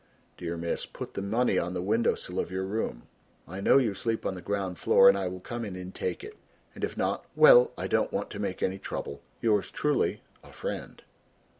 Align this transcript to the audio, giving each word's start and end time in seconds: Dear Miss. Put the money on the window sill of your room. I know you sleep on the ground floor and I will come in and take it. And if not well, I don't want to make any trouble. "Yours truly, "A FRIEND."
Dear 0.35 0.57
Miss. 0.57 0.87
Put 0.87 1.13
the 1.13 1.21
money 1.21 1.59
on 1.59 1.75
the 1.75 1.81
window 1.83 2.15
sill 2.15 2.39
of 2.39 2.49
your 2.49 2.65
room. 2.65 3.03
I 3.47 3.61
know 3.61 3.77
you 3.77 3.93
sleep 3.93 4.25
on 4.25 4.33
the 4.33 4.41
ground 4.41 4.79
floor 4.79 5.07
and 5.07 5.15
I 5.15 5.27
will 5.27 5.39
come 5.39 5.63
in 5.63 5.75
and 5.75 5.93
take 5.93 6.23
it. 6.23 6.35
And 6.73 6.83
if 6.83 6.97
not 6.97 7.25
well, 7.35 7.71
I 7.77 7.85
don't 7.85 8.11
want 8.11 8.31
to 8.31 8.39
make 8.39 8.63
any 8.63 8.79
trouble. 8.79 9.21
"Yours 9.41 9.69
truly, 9.69 10.21
"A 10.43 10.51
FRIEND." 10.51 11.03